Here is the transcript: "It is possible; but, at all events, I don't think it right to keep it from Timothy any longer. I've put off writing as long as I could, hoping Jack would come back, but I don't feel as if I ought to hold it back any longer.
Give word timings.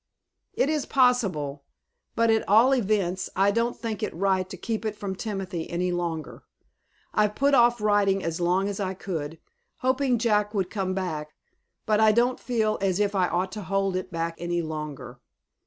"It 0.55 0.67
is 0.67 0.87
possible; 0.87 1.63
but, 2.15 2.31
at 2.31 2.49
all 2.49 2.73
events, 2.73 3.29
I 3.35 3.51
don't 3.51 3.77
think 3.77 4.01
it 4.01 4.11
right 4.15 4.49
to 4.49 4.57
keep 4.57 4.83
it 4.83 4.95
from 4.95 5.15
Timothy 5.15 5.69
any 5.69 5.91
longer. 5.91 6.41
I've 7.13 7.35
put 7.35 7.53
off 7.53 7.79
writing 7.79 8.23
as 8.23 8.41
long 8.41 8.67
as 8.67 8.79
I 8.79 8.95
could, 8.95 9.37
hoping 9.81 10.17
Jack 10.17 10.55
would 10.55 10.71
come 10.71 10.95
back, 10.95 11.35
but 11.85 11.99
I 11.99 12.13
don't 12.13 12.39
feel 12.39 12.79
as 12.81 12.99
if 12.99 13.13
I 13.13 13.27
ought 13.27 13.51
to 13.51 13.61
hold 13.61 13.95
it 13.95 14.11
back 14.11 14.33
any 14.39 14.63
longer. 14.63 15.19